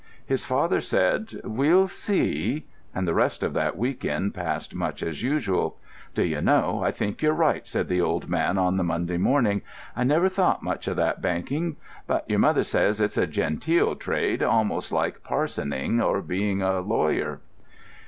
His 0.25 0.43
father 0.43 0.81
said: 0.81 1.39
"We'll 1.43 1.87
see," 1.87 2.65
and 2.91 3.07
the 3.07 3.13
rest 3.13 3.43
of 3.43 3.53
that 3.53 3.77
week 3.77 4.03
end 4.03 4.33
passed 4.33 4.73
much 4.73 5.03
as 5.03 5.21
usual.... 5.21 5.77
"D'you 6.15 6.41
know, 6.41 6.81
I 6.83 6.89
think 6.89 7.21
you're 7.21 7.33
right?" 7.35 7.67
said 7.67 7.87
the 7.87 8.01
old 8.01 8.27
man 8.27 8.57
on 8.57 8.77
the 8.77 8.83
Monday 8.83 9.17
morning; 9.17 9.61
"I 9.95 10.03
never 10.03 10.27
thought 10.27 10.63
much 10.63 10.87
of 10.87 10.95
that 10.95 11.21
banking, 11.21 11.75
but 12.07 12.27
your 12.27 12.39
mother 12.39 12.63
says 12.63 12.99
it's 12.99 13.15
a 13.15 13.27
genteel 13.27 13.95
trade, 13.95 14.41
almost 14.41 14.91
like 14.91 15.23
parsoning 15.23 16.01
or 16.01 16.23
being 16.23 16.63
a 16.63 16.79
lawyer." 16.79 17.39